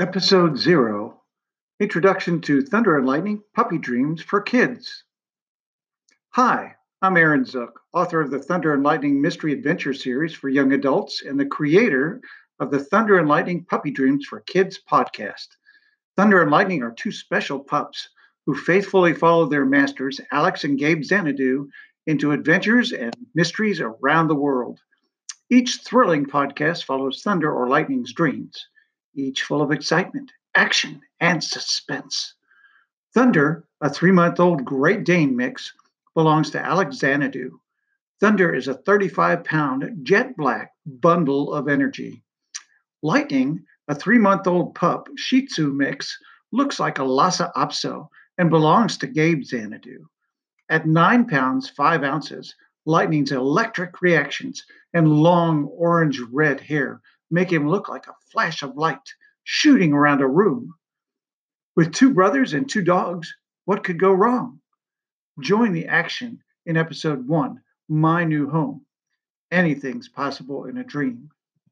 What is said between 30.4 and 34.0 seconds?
action, and suspense. Thunder, a